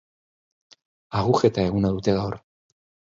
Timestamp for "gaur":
2.21-2.39